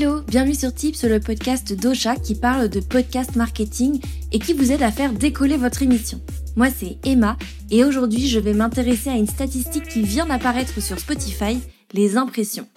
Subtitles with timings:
[0.00, 4.70] hello, bienvenue sur Tips, le podcast d'Ocha qui parle de podcast marketing et qui vous
[4.70, 6.20] aide à faire décoller votre émission.
[6.54, 7.36] Moi c'est Emma
[7.72, 11.58] et aujourd'hui je vais m'intéresser à une statistique qui vient d'apparaître sur Spotify,
[11.94, 12.68] les impressions.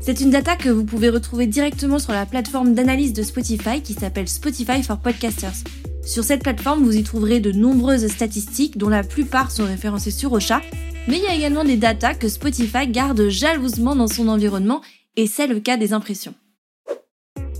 [0.00, 3.92] C'est une data que vous pouvez retrouver directement sur la plateforme d'analyse de Spotify qui
[3.92, 5.62] s'appelle Spotify for Podcasters.
[6.04, 10.32] Sur cette plateforme, vous y trouverez de nombreuses statistiques dont la plupart sont référencées sur
[10.32, 10.62] Ocha
[11.08, 14.80] mais il y a également des datas que Spotify garde jalousement dans son environnement
[15.16, 16.34] et c'est le cas des impressions.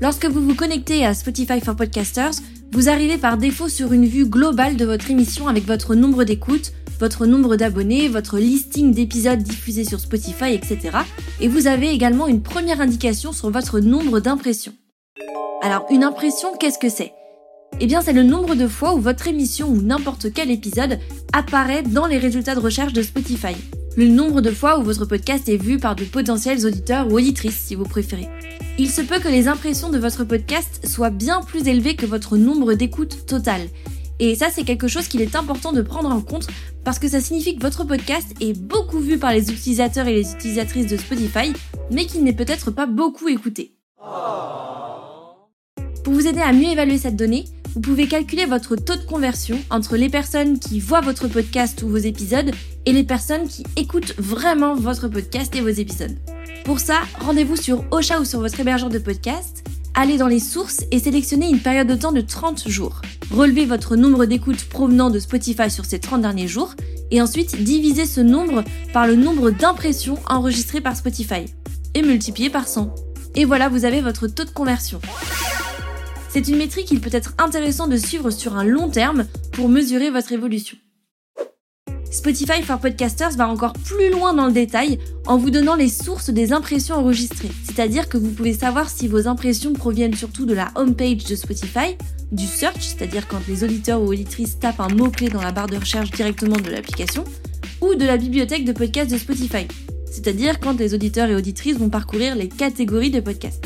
[0.00, 2.34] Lorsque vous vous connectez à Spotify for Podcasters,
[2.72, 6.72] vous arrivez par défaut sur une vue globale de votre émission avec votre nombre d'écoutes,
[6.98, 10.98] votre nombre d'abonnés, votre listing d'épisodes diffusés sur Spotify, etc.
[11.40, 14.74] Et vous avez également une première indication sur votre nombre d'impressions.
[15.62, 17.12] Alors une impression, qu'est-ce que c'est?
[17.80, 20.98] Eh bien, c'est le nombre de fois où votre émission ou n'importe quel épisode
[21.32, 23.54] apparaît dans les résultats de recherche de Spotify.
[23.96, 27.60] Le nombre de fois où votre podcast est vu par de potentiels auditeurs ou auditrices,
[27.60, 28.28] si vous préférez.
[28.78, 32.36] Il se peut que les impressions de votre podcast soient bien plus élevées que votre
[32.36, 33.68] nombre d'écoutes totales.
[34.20, 36.46] Et ça, c'est quelque chose qu'il est important de prendre en compte
[36.84, 40.32] parce que ça signifie que votre podcast est beaucoup vu par les utilisateurs et les
[40.32, 41.52] utilisatrices de Spotify,
[41.90, 43.74] mais qu'il n'est peut-être pas beaucoup écouté.
[46.04, 49.58] Pour vous aider à mieux évaluer cette donnée, vous pouvez calculer votre taux de conversion
[49.68, 52.52] entre les personnes qui voient votre podcast ou vos épisodes
[52.86, 56.16] et les personnes qui écoutent vraiment votre podcast et vos épisodes.
[56.64, 59.64] Pour ça, rendez-vous sur Ocha ou sur votre hébergeur de podcast,
[59.94, 63.02] allez dans les sources et sélectionnez une période de temps de 30 jours.
[63.32, 66.74] Relevez votre nombre d'écoutes provenant de Spotify sur ces 30 derniers jours
[67.10, 71.46] et ensuite divisez ce nombre par le nombre d'impressions enregistrées par Spotify
[71.94, 72.94] et multipliez par 100.
[73.34, 75.00] Et voilà, vous avez votre taux de conversion.
[76.34, 80.10] C'est une métrique qu'il peut être intéressant de suivre sur un long terme pour mesurer
[80.10, 80.76] votre évolution.
[82.10, 86.30] Spotify for Podcasters va encore plus loin dans le détail en vous donnant les sources
[86.30, 87.52] des impressions enregistrées.
[87.64, 91.96] C'est-à-dire que vous pouvez savoir si vos impressions proviennent surtout de la homepage de Spotify,
[92.32, 95.76] du search, c'est-à-dire quand les auditeurs ou auditrices tapent un mot-clé dans la barre de
[95.76, 97.22] recherche directement de l'application,
[97.80, 99.68] ou de la bibliothèque de podcasts de Spotify,
[100.10, 103.64] c'est-à-dire quand les auditeurs et auditrices vont parcourir les catégories de podcasts.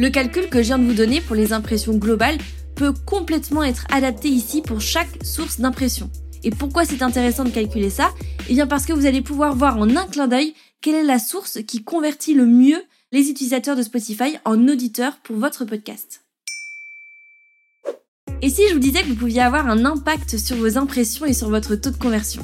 [0.00, 2.38] Le calcul que je viens de vous donner pour les impressions globales
[2.74, 6.10] peut complètement être adapté ici pour chaque source d'impression.
[6.42, 8.10] Et pourquoi c'est intéressant de calculer ça?
[8.48, 11.18] Eh bien parce que vous allez pouvoir voir en un clin d'œil quelle est la
[11.18, 16.24] source qui convertit le mieux les utilisateurs de Spotify en auditeurs pour votre podcast.
[18.40, 21.34] Et si je vous disais que vous pouviez avoir un impact sur vos impressions et
[21.34, 22.42] sur votre taux de conversion?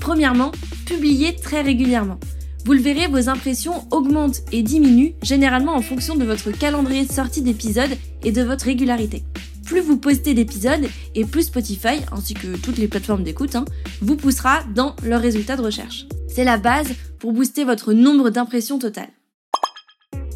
[0.00, 0.50] Premièrement,
[0.84, 2.18] publiez très régulièrement.
[2.64, 7.12] Vous le verrez, vos impressions augmentent et diminuent généralement en fonction de votre calendrier de
[7.12, 7.90] sortie d'épisodes
[8.22, 9.24] et de votre régularité.
[9.64, 10.86] Plus vous postez d'épisodes
[11.16, 13.64] et plus Spotify, ainsi que toutes les plateformes d'écoute, hein,
[14.00, 16.06] vous poussera dans leurs résultats de recherche.
[16.28, 19.10] C'est la base pour booster votre nombre d'impressions totales.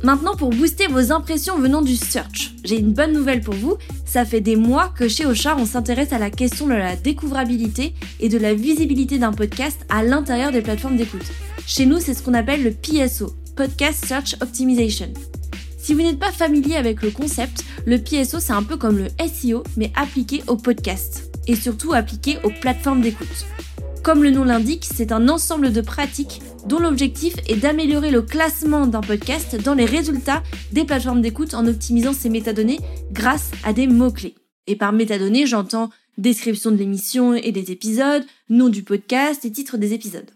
[0.02, 3.76] Maintenant, pour booster vos impressions venant du search, j'ai une bonne nouvelle pour vous.
[4.04, 7.94] Ça fait des mois que chez Ocha, on s'intéresse à la question de la découvrabilité
[8.20, 11.26] et de la visibilité d'un podcast à l'intérieur des plateformes d'écoute.
[11.66, 15.12] Chez nous, c'est ce qu'on appelle le PSO, Podcast Search Optimization.
[15.76, 19.08] Si vous n'êtes pas familier avec le concept, le PSO c'est un peu comme le
[19.26, 23.46] SEO mais appliqué au podcast et surtout appliqué aux plateformes d'écoute.
[24.04, 28.86] Comme le nom l'indique, c'est un ensemble de pratiques dont l'objectif est d'améliorer le classement
[28.86, 32.78] d'un podcast dans les résultats des plateformes d'écoute en optimisant ses métadonnées
[33.10, 34.36] grâce à des mots-clés.
[34.68, 39.78] Et par métadonnées, j'entends description de l'émission et des épisodes, nom du podcast et titre
[39.78, 40.30] des épisodes.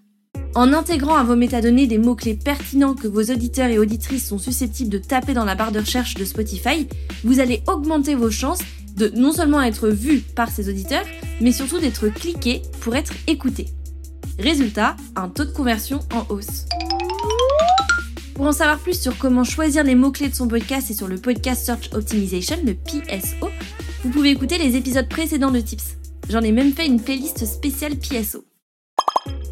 [0.55, 4.91] En intégrant à vos métadonnées des mots-clés pertinents que vos auditeurs et auditrices sont susceptibles
[4.91, 6.89] de taper dans la barre de recherche de Spotify,
[7.23, 8.61] vous allez augmenter vos chances
[8.97, 11.05] de non seulement être vu par ces auditeurs,
[11.41, 13.69] mais surtout d'être cliqué pour être écouté.
[14.41, 16.67] Résultat, un taux de conversion en hausse.
[18.35, 21.19] Pour en savoir plus sur comment choisir les mots-clés de son podcast et sur le
[21.19, 23.49] Podcast Search Optimization, le PSO,
[24.03, 25.97] vous pouvez écouter les épisodes précédents de Tips.
[26.29, 28.45] J'en ai même fait une playlist spéciale PSO.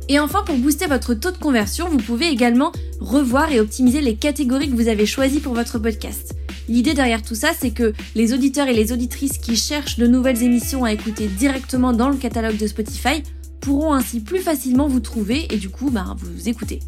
[0.08, 4.16] Et enfin, pour booster votre taux de conversion, vous pouvez également revoir et optimiser les
[4.16, 6.34] catégories que vous avez choisies pour votre podcast.
[6.68, 10.42] L'idée derrière tout ça, c'est que les auditeurs et les auditrices qui cherchent de nouvelles
[10.42, 13.22] émissions à écouter directement dans le catalogue de Spotify
[13.60, 16.80] pourront ainsi plus facilement vous trouver et du coup bah, vous écouter.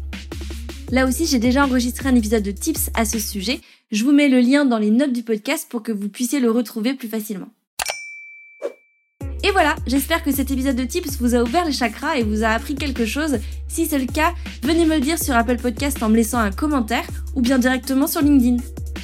[0.91, 3.61] Là aussi, j'ai déjà enregistré un épisode de tips à ce sujet.
[3.91, 6.51] Je vous mets le lien dans les notes du podcast pour que vous puissiez le
[6.51, 7.49] retrouver plus facilement.
[9.43, 12.43] Et voilà, j'espère que cet épisode de Tips vous a ouvert les chakras et vous
[12.43, 13.39] a appris quelque chose.
[13.67, 14.33] Si c'est le cas,
[14.63, 18.07] venez me le dire sur Apple Podcast en me laissant un commentaire ou bien directement
[18.07, 18.57] sur LinkedIn.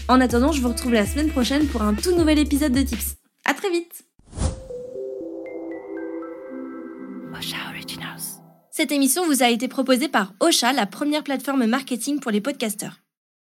[0.08, 3.16] En attendant, je vous retrouve la semaine prochaine pour un tout nouvel épisode de Tips.
[3.46, 4.04] À très vite
[8.78, 13.00] Cette émission vous a été proposée par Ocha, la première plateforme marketing pour les podcasteurs.